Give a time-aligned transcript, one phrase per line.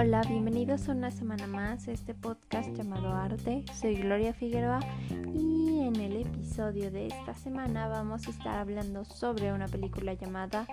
[0.00, 3.64] Hola, bienvenidos a una semana más a este podcast llamado Arte.
[3.74, 4.78] Soy Gloria Figueroa
[5.34, 10.68] y en el episodio de esta semana vamos a estar hablando sobre una película llamada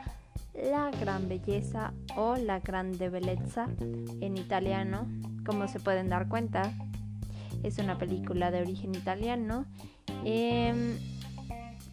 [0.54, 3.68] La Gran Belleza o La Grande Bellezza
[4.22, 5.08] en italiano.
[5.44, 6.72] Como se pueden dar cuenta,
[7.64, 9.66] es una película de origen italiano
[10.24, 11.00] em,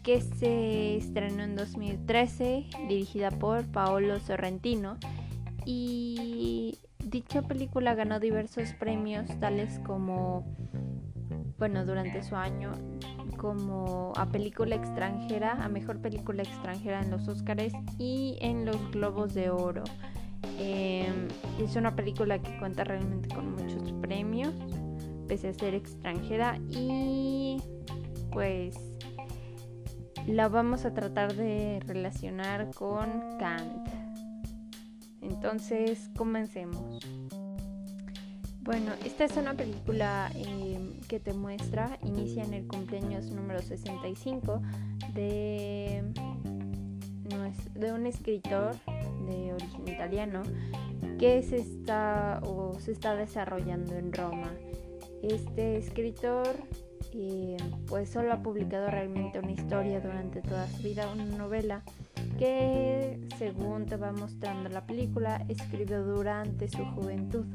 [0.03, 4.99] que se estrenó en 2013, dirigida por Paolo Sorrentino
[5.65, 6.77] y
[7.09, 10.45] dicha película ganó diversos premios tales como,
[11.57, 12.71] bueno, durante su año,
[13.37, 19.33] como a película extranjera, a mejor película extranjera en los Oscars y en los Globos
[19.33, 19.83] de Oro.
[20.59, 21.27] Em,
[21.59, 24.53] es una película que cuenta realmente con muchos premios,
[25.27, 27.57] pese a ser extranjera y
[28.31, 28.75] pues
[30.27, 34.02] la vamos a tratar de relacionar con Kant.
[35.23, 36.99] Entonces, comencemos.
[38.61, 40.79] Bueno, esta es una película eh,
[41.09, 44.61] que te muestra, inicia en el cumpleaños número 65
[45.13, 46.03] de,
[47.73, 48.75] de un escritor
[49.27, 50.43] de origen italiano
[51.19, 54.51] que se está o se está desarrollando en Roma.
[55.21, 56.47] Este escritor
[57.13, 57.57] eh,
[57.87, 61.83] pues solo ha publicado realmente una historia durante toda su vida, una novela
[62.37, 67.45] que según te va mostrando la película escribió durante su juventud.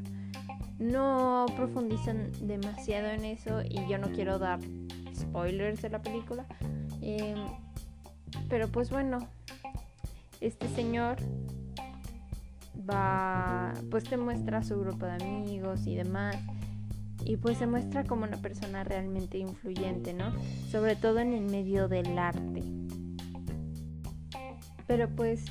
[0.79, 4.59] No profundizan demasiado en eso y yo no quiero dar
[5.15, 6.45] spoilers de la película.
[7.01, 7.37] Em,
[8.47, 9.19] pero pues bueno,
[10.39, 11.17] este señor
[12.89, 16.37] va, pues te muestra su grupo de amigos y demás.
[17.25, 20.31] Y pues se muestra como una persona realmente influyente, ¿no?
[20.71, 22.63] Sobre todo en el medio del arte
[24.89, 25.45] pero pues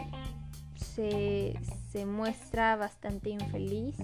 [0.74, 1.54] se,
[2.04, 3.94] muestra bastante infeliz,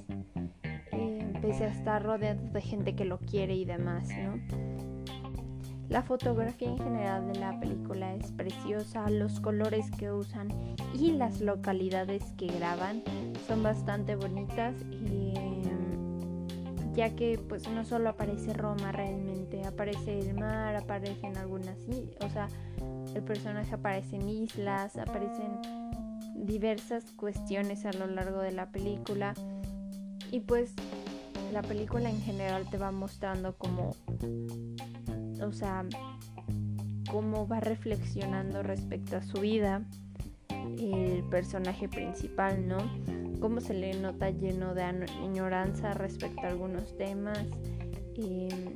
[0.92, 4.40] eh, pese a estar rodeado de gente que lo quiere y demás, ¿no?
[5.88, 10.48] La fotografía en general de la película es preciosa, los colores que usan
[10.94, 13.02] y las localidades que graban
[13.48, 14.76] son bastante bonitas
[16.94, 21.76] ya que pues no solo aparece Roma realmente, aparece el mar, aparecen algunas,
[22.20, 22.48] o sea,
[23.14, 25.60] el personaje aparece en islas, aparecen
[26.34, 29.34] diversas cuestiones a lo largo de la película
[30.30, 30.72] y pues
[31.52, 33.94] la película en general te va mostrando como,
[35.40, 35.84] o sea,
[37.10, 39.82] cómo va reflexionando respecto a su vida
[40.78, 42.78] el personaje principal, ¿no?
[43.40, 47.38] Cómo se le nota lleno de ignorancia respecto a algunos temas.
[48.16, 48.74] Em,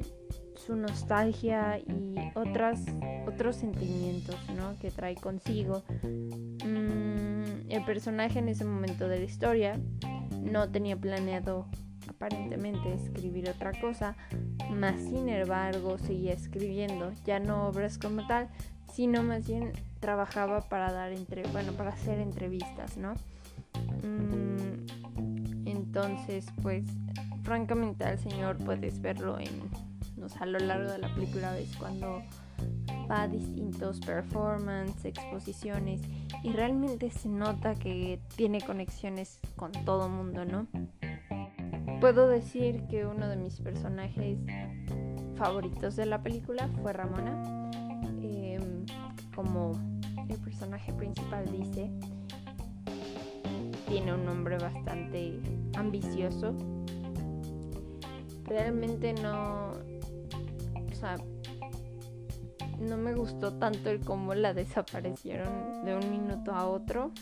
[0.69, 2.79] su nostalgia y otras,
[3.27, 4.37] otros sentimientos
[4.79, 5.83] que trae consigo.
[6.03, 9.81] Mm, el personaje en ese momento de la historia
[10.43, 11.67] no tenía planeado
[12.07, 14.15] aparentemente escribir otra cosa,
[14.71, 18.49] más sin embargo seguía escribiendo, ya no obras como tal,
[18.93, 23.15] sino más bien trabajaba para dar entre, bueno, para hacer entrevistas, ¿no?
[24.03, 26.85] Mm, entonces, pues,
[27.43, 29.88] francamente al señor puedes verlo en
[30.37, 32.23] a lo largo de la película ves cuando
[33.11, 36.03] va a distintos performances, exposiciones
[36.43, 40.67] y realmente se nota que tiene conexiones con todo mundo, ¿no?
[42.01, 44.39] Puedo decir que uno de mis personajes
[45.37, 47.71] favoritos de la película fue Ramona,
[48.23, 48.85] em,
[49.35, 49.73] como
[50.29, 51.91] el personaje principal dice,
[53.89, 55.41] tiene un nombre bastante
[55.75, 56.55] ambicioso.
[58.45, 59.73] Realmente no,
[60.99, 61.17] sea,
[62.81, 67.13] no me gustó tanto el cómo la desaparecieron de un minuto a otro.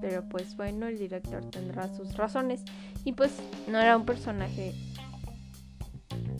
[0.00, 2.62] Pero pues bueno, el director tendrá sus razones.
[3.04, 3.32] Y pues
[3.68, 4.74] no era un personaje.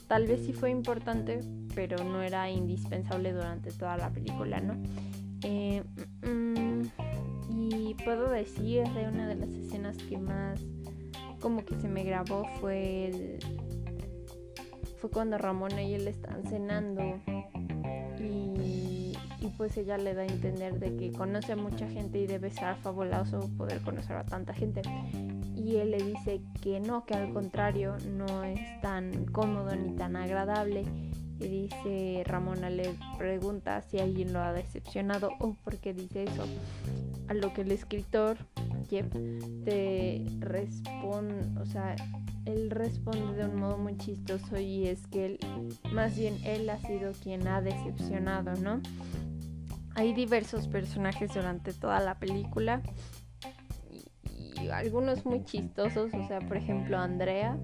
[0.06, 1.40] Tal vez sí fue importante,
[1.74, 4.74] pero no era indispensable durante toda la película, ¿no?
[5.42, 5.82] Eh,
[6.22, 6.82] mm,
[7.50, 10.60] y puedo decir de una de las escenas que más
[11.40, 13.38] como que se me grabó fue el,
[15.06, 17.20] fue cuando Ramona y él están cenando
[18.18, 19.12] y,
[19.56, 22.74] pues ella le da a entender de que conoce a mucha gente y debe ser
[22.76, 24.82] fabuloso poder conocer a tanta gente.
[25.54, 30.16] Y él le dice que no, que al contrario no es tan cómodo ni tan
[30.16, 30.84] agradable.
[31.38, 36.44] Y dice, Ramona le pregunta si alguien lo ha decepcionado o por qué dice eso.
[37.28, 38.36] A lo que el escritor,
[38.90, 39.06] Jeff,
[39.64, 41.96] te responde, o sea,
[42.46, 45.38] él responde de un modo muy chistoso y es que él,
[45.92, 48.80] más bien él ha sido quien ha decepcionado, ¿no?
[49.94, 52.82] Hay diversos personajes durante toda la película
[54.30, 57.58] y, algunos muy chistosos, o sea, por ejemplo, Andrea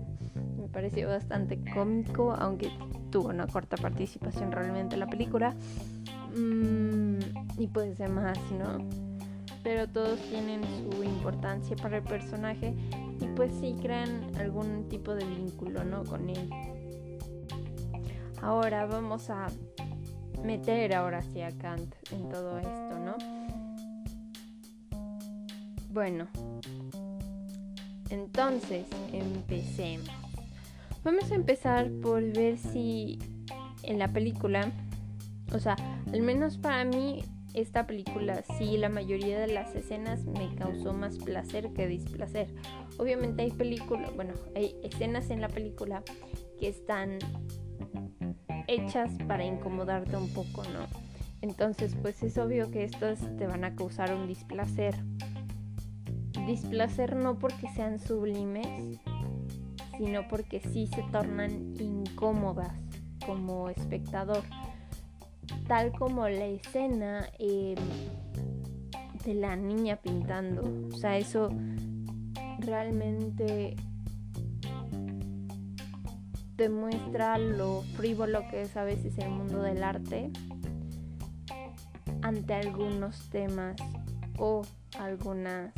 [0.57, 2.71] me pareció bastante cómico, aunque
[3.11, 5.55] tuvo una corta participación realmente en la película.
[6.37, 7.19] Mm,
[7.59, 8.79] y pues demás, ¿no?
[9.63, 12.75] Pero todos tienen su importancia para el personaje
[13.35, 16.05] pues sí crean algún tipo de vínculo, ¿no?
[16.05, 16.51] Con él.
[18.41, 19.47] Ahora vamos a
[20.45, 23.17] meter ahora sí a Kant en todo esto, ¿no?
[25.91, 26.27] Bueno,
[28.11, 30.09] entonces empecemos.
[31.05, 33.19] Vamos a empezar por ver si
[33.83, 34.71] en la película,
[35.53, 35.77] o sea,
[36.13, 37.25] al menos para mí
[37.55, 42.49] esta película sí la mayoría de las escenas me causó más placer que displacer.
[42.99, 46.03] Obviamente hay películas, bueno, hay escenas en la película
[46.59, 47.19] que están
[48.67, 50.87] hechas para incomodarte un poco, ¿no?
[51.41, 54.95] Entonces, pues es obvio que estas te van a causar un displacer.
[56.47, 59.01] Displacer no porque sean sublimes,
[59.99, 62.73] sino porque sí se tornan incómodas
[63.27, 64.43] como espectador.
[65.67, 67.77] Tal como la escena em,
[69.25, 70.63] de la niña pintando.
[70.93, 71.51] O sea, eso
[72.63, 73.77] realmente
[76.57, 80.31] demuestra lo frívolo que es a veces el mundo del arte
[82.23, 83.77] ante algunos temas
[84.39, 84.63] o
[84.99, 85.73] algunas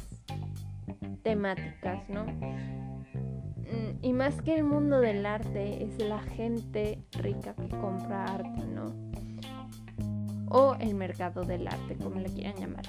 [1.23, 2.25] temáticas, ¿no?
[2.25, 8.65] Mm, y más que el mundo del arte es la gente rica que compra arte,
[8.67, 8.93] ¿no?
[10.51, 12.85] O el mercado del arte, como le quieran llamar.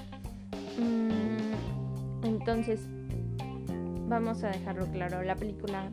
[0.77, 2.89] Mm, entonces,
[4.07, 5.91] vamos a dejarlo claro, la película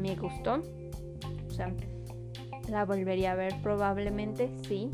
[0.00, 0.62] me gustó
[1.50, 1.72] o sea,
[2.68, 4.90] la volvería a ver probablemente, sí.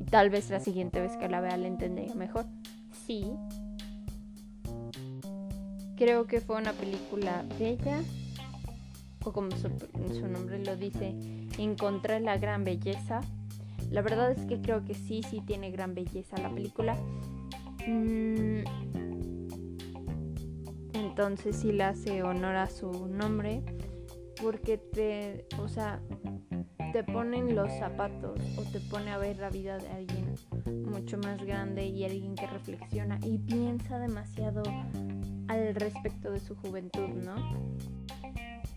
[0.00, 2.46] Y tal vez la siguiente vez que la vea la entendería mejor.
[3.06, 3.32] Sí.
[5.96, 8.00] Creo que fue una película bella.
[9.24, 9.68] O como su,
[10.26, 11.14] nombre lo dice,
[11.58, 13.20] encontré la gran belleza.
[13.90, 16.96] La verdad es que creo que sí, sí tiene gran belleza la película.
[17.86, 18.62] Mm,
[21.18, 23.64] entonces sí le hace honor a su nombre
[24.40, 26.00] porque te, o sea,
[26.92, 30.36] te ponen los zapatos o te pone a ver la vida de alguien
[30.84, 34.62] mucho más grande y alguien que reflexiona y piensa demasiado
[35.48, 37.34] al respecto de su juventud, ¿no?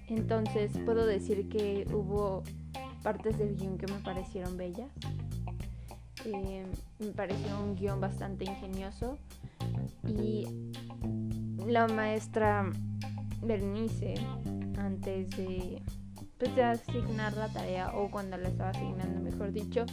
[0.07, 2.41] Entonces puedo decir que hubo
[3.03, 4.89] partes del guion que me parecieron bellas.
[6.25, 6.65] Eh,
[6.97, 9.19] me pareció un guion bastante ingenioso
[10.07, 10.71] y
[11.65, 12.69] la maestra
[13.41, 14.15] Bernice
[14.77, 15.81] antes de,
[16.37, 19.85] pues, de asignar la tarea o cuando la estaba asignando, mejor dicho,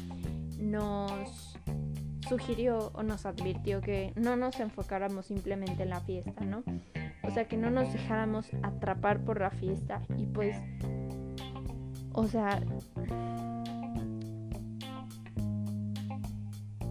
[0.59, 1.59] nos
[2.29, 6.63] sugirió o nos advirtió que no nos enfocáramos simplemente en la fiesta, ¿no?
[7.23, 10.57] O sea, que no nos dejáramos atrapar por la fiesta y pues,
[12.13, 12.61] o sea,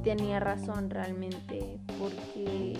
[0.03, 2.77] tenía razón realmente porque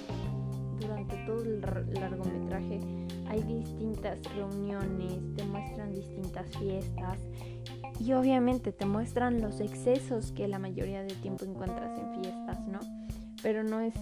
[1.27, 2.79] todo el largometraje
[3.27, 7.19] hay distintas reuniones, te muestran distintas fiestas
[7.99, 12.79] y obviamente te muestran los excesos que la mayoría del tiempo encuentras en fiestas, ¿no?
[13.43, 13.93] Pero no es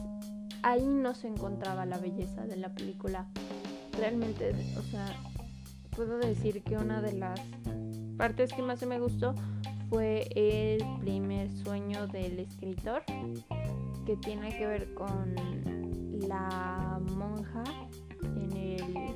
[0.62, 3.28] ahí no se encontraba la belleza de la película.
[3.98, 5.06] Realmente, o sea,
[5.96, 7.40] puedo decir que una de las
[8.18, 9.36] partes que más me gustó
[9.90, 13.04] fue el primer sueño del escritor
[14.06, 15.36] que tiene que ver con
[16.28, 17.64] la monja
[18.24, 19.16] en el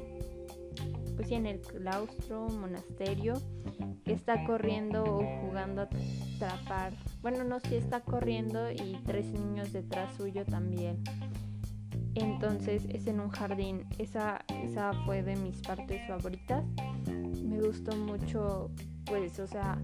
[1.19, 3.33] pues en el claustro, monasterio,
[4.05, 5.89] que está corriendo o jugando a
[6.35, 6.93] atrapar.
[7.21, 11.03] Bueno, no, si está corriendo y tres niños detrás suyo también.
[12.15, 13.85] Entonces es en un jardín.
[13.97, 16.63] Esa, esa fue de mis partes favoritas.
[17.43, 18.71] Me gustó mucho,
[19.03, 19.77] pues, o sea,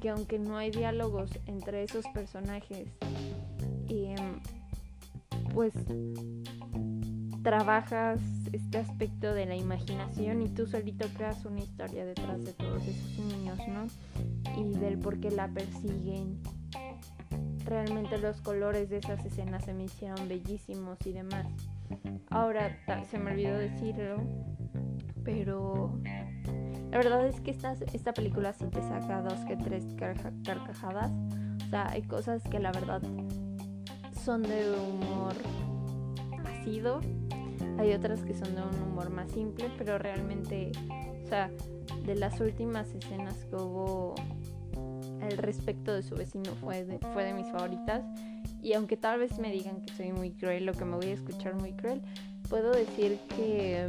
[0.00, 2.88] que aunque no hay diálogos entre esos personajes,
[3.88, 4.40] em,
[5.54, 5.72] pues
[7.42, 8.20] trabajas
[8.52, 13.18] este aspecto de la imaginación y tú solito creas una historia detrás de todos esos
[13.18, 13.86] niños, ¿no?
[14.56, 16.40] Y del por qué la persiguen.
[17.64, 21.46] Realmente los colores de esas escenas se me hicieron bellísimos y demás.
[22.30, 22.76] Ahora
[23.10, 24.22] se me olvidó decirlo,
[25.24, 25.98] pero
[26.90, 29.84] la verdad es que esta, esta película sí te saca dos que tres
[30.44, 31.12] carcajadas.
[31.66, 33.02] O sea, hay cosas que la verdad
[34.24, 35.34] son de humor
[37.78, 40.72] hay otras que son de un humor más simple, pero realmente,
[41.24, 41.50] o sea,
[42.04, 44.14] de las últimas escenas que hubo
[45.22, 48.04] al respecto de su vecino fue de, fue de mis favoritas.
[48.62, 51.14] Y aunque tal vez me digan que soy muy cruel o que me voy a
[51.14, 52.02] escuchar muy cruel,
[52.48, 53.88] puedo decir que,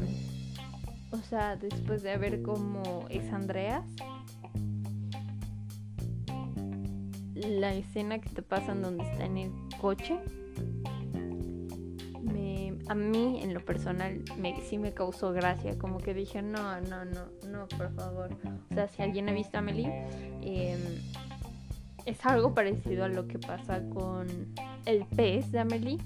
[1.11, 3.85] o sea, después de ver cómo es Andreas,
[7.33, 10.19] la escena que te pasan donde está en el coche,
[12.89, 17.05] a mí en lo personal me, sí me causó gracia, como que dije, no, no,
[17.05, 18.35] no, no, por favor.
[18.71, 20.07] O sea, si alguien ha visto a Amelie,
[20.41, 20.79] em,
[22.05, 24.27] es algo parecido a lo que pasa con
[24.85, 25.99] el pez de Amelie,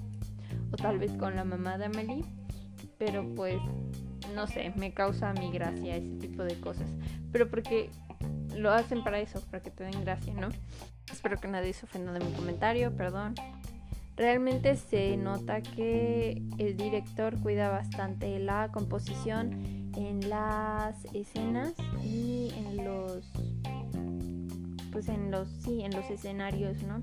[0.74, 2.26] o tal vez con la mamá de Amelie,
[2.98, 3.62] pero pues,
[4.36, 6.90] no sé, me causa a mí gracia ese tipo de cosas.
[7.32, 7.92] Pero porque
[8.58, 10.50] lo hacen para eso, para que te den gracia, ¿no?
[11.10, 13.36] Espero que nadie se ofenda de mi comentario, perdón.
[14.16, 22.86] Realmente se nota que el director cuida bastante la composición en las escenas y en
[22.86, 23.32] los
[24.92, 27.00] pues en los sí, en los escenarios, ¿no?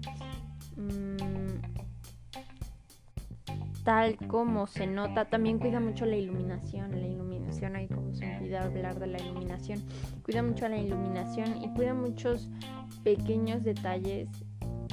[0.77, 1.61] Mm,
[3.83, 8.63] tal como se nota, también cuida mucho la iluminación, la iluminación, ahí como se olvida
[8.63, 9.83] hablar de la iluminación,
[10.23, 12.49] cuida mucho la iluminación y cuida muchos
[13.03, 14.29] pequeños detalles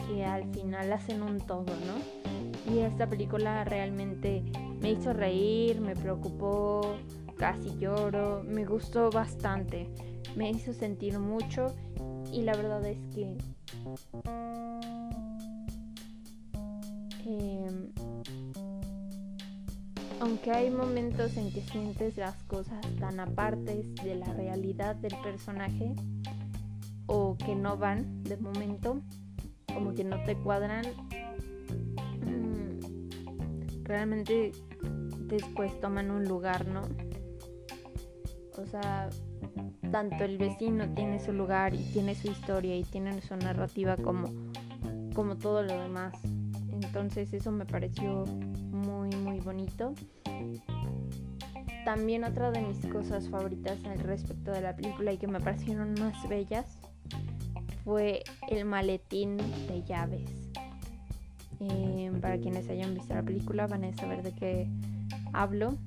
[0.07, 2.73] que al final hacen un todo, ¿no?
[2.73, 4.43] Y esta película realmente
[4.81, 6.97] me hizo reír, me preocupó,
[7.37, 9.89] casi lloro, me gustó bastante,
[10.35, 11.73] me hizo sentir mucho
[12.31, 13.37] y la verdad es que
[17.25, 17.91] em,
[20.19, 25.93] aunque hay momentos en que sientes las cosas tan apartes de la realidad del personaje
[27.05, 29.01] o que no van de momento,
[29.77, 30.83] como que no te cuadran,
[32.25, 34.51] mm, realmente
[35.27, 36.81] después toman un lugar, ¿no?
[38.57, 39.11] O sea,
[39.91, 44.33] tanto el vecino tiene su lugar y tiene su historia y tiene su narrativa como,
[45.13, 46.15] como todo lo demás.
[46.71, 49.93] Entonces eso me pareció muy muy bonito.
[51.85, 55.93] También otra de mis cosas favoritas al respecto de la película y que me parecieron
[55.99, 56.79] más bellas
[57.87, 60.29] fue el maletín de llaves.
[61.61, 64.67] Em, para quienes hayan visto la película van a saber de qué
[65.31, 65.77] hablo.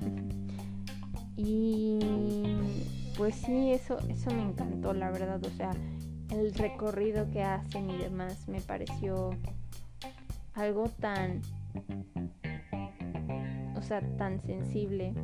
[1.36, 1.98] y
[3.18, 5.44] pues sí, eso, eso me encantó, la verdad.
[5.44, 5.72] O sea,
[6.30, 9.30] el recorrido que hacen y demás me pareció
[10.54, 11.42] algo tan,
[13.74, 15.14] o sea, tan sensible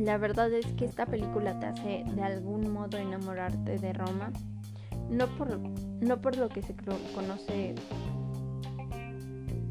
[0.00, 4.32] la verdad es que esta película te hace de algún modo enamorarte de Roma.
[5.10, 6.74] No por, no por lo que se
[7.14, 7.74] conoce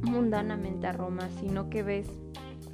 [0.01, 2.07] mundanamente a Roma, sino que ves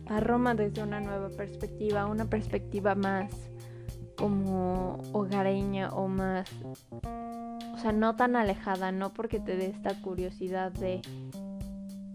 [0.08, 3.32] a Roma desde una nueva perspectiva, una perspectiva más
[4.18, 6.48] como hogareña o más,
[7.02, 11.02] o sea, no tan alejada, no porque te dé esta curiosidad de,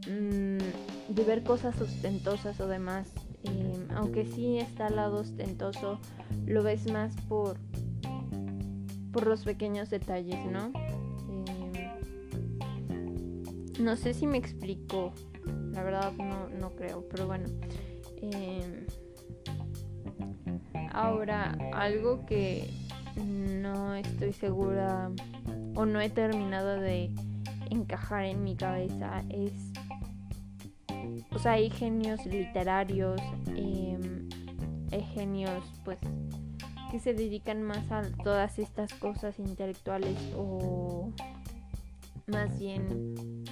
[0.07, 3.09] mm, de ver cosas ostentosas o demás,
[3.47, 5.99] Em, aunque sí está al lado ostentoso,
[6.47, 7.57] lo ves más por,
[9.13, 10.73] por los pequeños detalles, ¿no?
[12.89, 15.13] Em, no sé si me explico,
[15.73, 17.49] la verdad no, no creo, pero bueno.
[18.21, 18.87] Em,
[20.93, 22.69] ahora, algo que
[23.25, 25.11] no estoy segura
[25.75, 27.11] o no he terminado de
[27.71, 29.66] encajar en mi cabeza es
[31.37, 33.21] o sea, hay genios literarios,
[33.55, 34.27] em,
[34.91, 35.99] hay genios pues
[36.91, 41.13] que se dedican más a todas estas cosas intelectuales o
[42.27, 43.45] más bien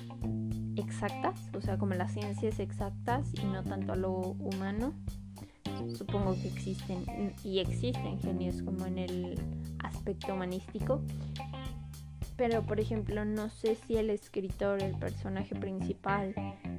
[0.76, 4.95] exactas, o sea, como las ciencias exactas y no tanto a lo humano.
[5.95, 7.05] Supongo que existen
[7.45, 9.38] y existen genios como en el
[9.81, 11.03] aspecto humanístico.
[12.37, 16.35] Pero por ejemplo, no sé si el escritor, el personaje principal,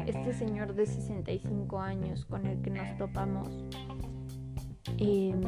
[0.05, 3.50] este señor de 65 años con el que nos topamos
[4.97, 5.41] em,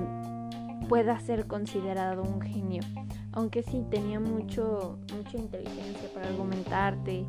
[0.88, 2.84] pueda ser considerado un genio.
[3.34, 7.26] Aunque sí tenía mucho, mucha inteligencia para argumentarte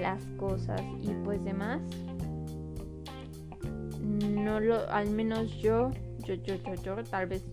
[0.00, 1.82] las cosas y pues demás.
[4.00, 7.44] No lo, al menos yo, yo, yo, yo, yo, tal vez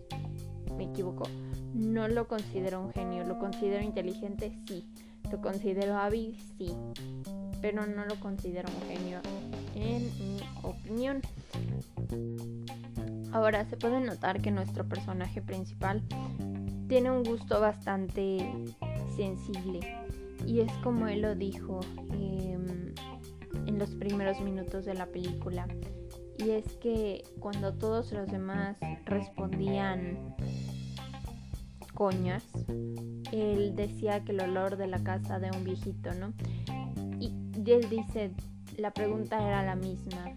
[0.78, 1.24] me equivoco,
[1.74, 3.24] no lo considero un genio.
[3.26, 4.86] Lo considero inteligente, sí.
[5.32, 6.74] Lo considero hábil, sí
[7.62, 9.20] pero no lo considero un genio
[9.76, 11.22] en mi opinión.
[13.32, 16.02] Ahora se puede notar que nuestro personaje principal
[16.88, 18.52] tiene un gusto bastante
[19.16, 19.80] sensible
[20.46, 21.82] y es como él lo dijo
[22.14, 22.94] em,
[23.68, 25.68] en los primeros minutos de la película
[26.38, 30.36] y es que cuando todos los demás respondían
[32.00, 32.46] coñas,
[33.34, 36.32] él decía que el olor de la casa de un viejito, ¿no?
[37.20, 37.34] Y
[37.70, 38.32] él dice,
[38.78, 40.34] la pregunta era la misma.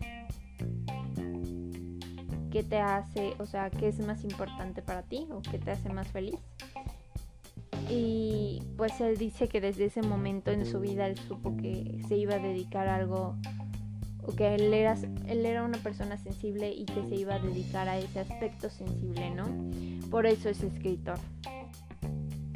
[2.50, 5.88] qué te hace, o sea, qué es más importante para ti o qué te hace
[5.88, 6.40] más feliz.
[7.88, 12.16] Y pues él dice que desde ese momento en su vida él supo que se
[12.16, 13.36] iba a dedicar a algo,
[14.26, 17.88] o que él era, él era una persona sensible y que se iba a dedicar
[17.88, 19.46] a ese aspecto sensible, ¿no?
[20.10, 21.18] Por eso es escritor.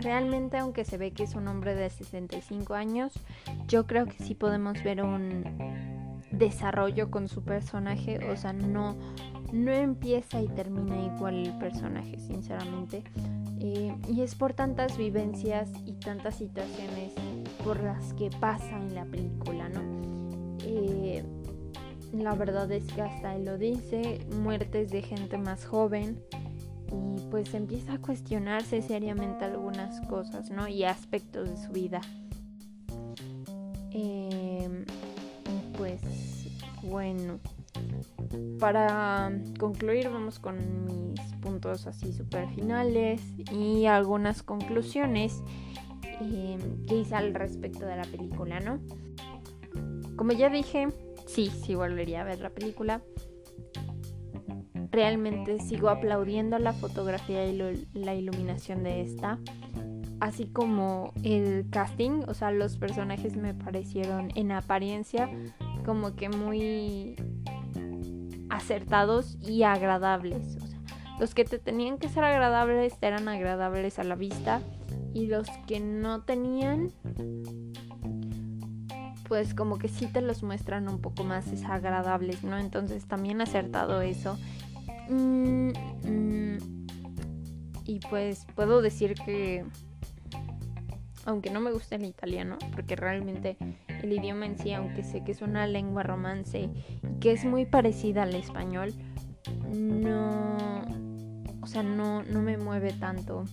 [0.07, 3.13] Realmente, aunque se ve que es un hombre de 65 años,
[3.67, 5.43] yo creo que sí podemos ver un
[6.31, 8.95] desarrollo con su personaje, o sea, no,
[9.53, 13.03] no empieza y termina igual el personaje, sinceramente.
[13.59, 17.13] Eh, y es por tantas vivencias y tantas situaciones
[17.65, 19.81] por las que pasa en la película, ¿no?
[20.61, 21.25] Eh,
[22.13, 26.23] la verdad es que hasta él lo dice, muertes de gente más joven,
[26.93, 30.69] y pues empieza a cuestionarse seriamente algunas cosas, ¿no?
[30.69, 32.01] Y aspectos de su vida.
[33.91, 34.85] Em,
[35.77, 36.01] pues
[36.83, 37.39] bueno,
[38.59, 43.21] para concluir vamos con mis puntos así super finales
[43.53, 45.43] y algunas conclusiones
[46.21, 48.79] em, que hice al respecto de la película, ¿no?
[50.17, 50.89] Como ya dije,
[51.27, 53.03] sí, sí volvería a ver la película
[54.97, 59.39] realmente sigo aplaudiendo la fotografía y la iluminación de esta.
[60.21, 65.29] Así como el casting, o sea, los personajes me parecieron en apariencia
[65.85, 67.15] como que muy
[68.49, 70.57] acertados y agradables.
[70.57, 70.79] O sea,
[71.21, 74.63] los que te tenían que ser agradables eran agradables a la vista
[75.13, 76.91] y los que no tenían,
[79.29, 82.57] pues como que sí te los muestran un poco más desagradables, ¿no?
[82.57, 84.39] Entonces también acertado eso
[85.09, 85.71] Mm,
[86.05, 86.87] mm,
[87.85, 89.65] y pues puedo decir que,
[91.25, 93.57] aunque no me gusta el italiano, porque realmente
[94.03, 97.67] el idioma en sí, aunque sé que es una lengua romance y que es muy
[97.67, 98.93] parecida al español,
[99.73, 100.83] no,
[101.61, 103.45] o sea, no, no me mueve tanto.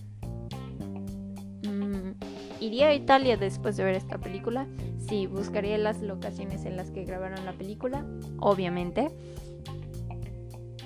[1.62, 2.12] Mm,
[2.60, 4.66] iría a Italia después de ver esta película.
[4.98, 8.06] Sí, buscaría las locaciones en las que grabaron la película,
[8.38, 9.10] obviamente.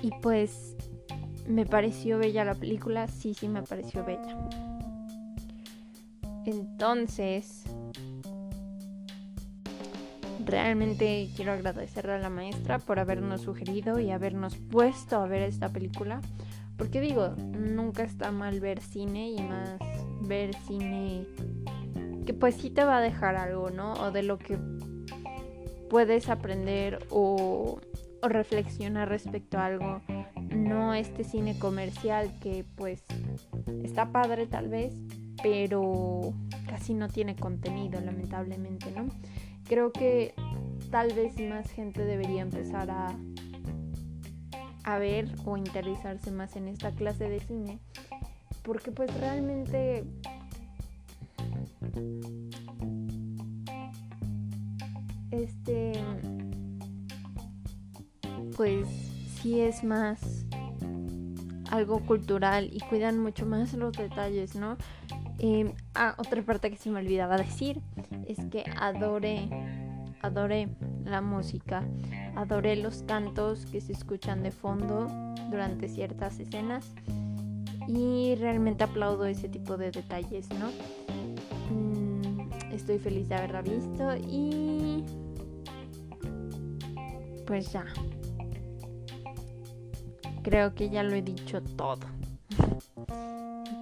[0.01, 0.75] Y pues
[1.47, 4.37] me pareció bella la película, sí, sí me pareció bella.
[6.45, 7.63] Entonces,
[10.45, 15.69] realmente quiero agradecerle a la maestra por habernos sugerido y habernos puesto a ver esta
[15.69, 16.21] película.
[16.77, 19.79] Porque digo, nunca está mal ver cine y más
[20.21, 21.25] ver cine
[22.25, 23.93] que pues sí te va a dejar algo, ¿no?
[23.93, 24.57] O de lo que
[25.89, 27.81] puedes aprender o
[28.21, 30.01] o reflexionar respecto a algo,
[30.51, 33.03] no este cine comercial que pues
[33.83, 34.93] está padre tal vez,
[35.41, 36.33] pero
[36.67, 39.07] casi no tiene contenido lamentablemente, ¿no?
[39.67, 40.33] Creo que
[40.91, 43.15] tal vez más gente debería empezar a
[44.83, 47.79] a ver o interesarse más en esta clase de cine
[48.63, 50.03] porque pues realmente
[55.31, 55.93] este
[58.59, 58.89] pues
[59.41, 60.45] sí es más
[61.71, 64.75] algo cultural y cuidan mucho más los detalles, ¿no?
[65.37, 67.79] Eh, ah, otra parte que se me olvidaba decir
[68.27, 69.47] es que adoré,
[70.21, 70.67] adoré
[71.05, 71.85] la música,
[72.35, 75.07] adoré los cantos que se escuchan de fondo
[75.49, 76.91] durante ciertas escenas
[77.87, 80.69] y realmente aplaudo ese tipo de detalles, ¿no?
[81.73, 85.05] Mm, estoy feliz de haberla visto y
[87.45, 87.85] pues ya
[90.49, 91.99] creo que ya lo he dicho todo.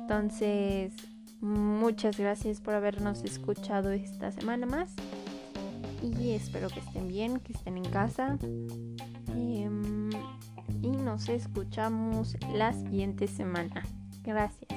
[0.01, 0.93] Entonces,
[1.39, 4.93] muchas gracias por habernos escuchado esta semana más.
[6.03, 8.37] Y espero que estén bien, que estén en casa.
[9.33, 10.09] Em,
[10.81, 13.83] y nos escuchamos la siguiente semana.
[14.23, 14.67] Gracias.